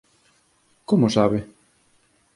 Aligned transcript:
Como 0.89 1.05
o 1.09 1.13
sabe? 1.17 1.39